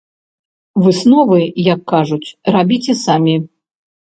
Высновы, 0.85 1.41
як 1.73 1.81
кажуць, 1.93 2.33
рабіце 2.57 2.93
самі. 3.07 3.35